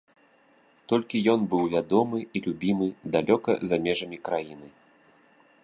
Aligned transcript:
Толькі 0.91 1.21
ён 1.33 1.43
быў 1.51 1.63
вядомы 1.73 2.19
і 2.39 2.43
любімы 2.45 2.87
далёка 3.17 3.51
за 3.73 3.79
межамі 3.89 4.17
краіны. 4.31 4.67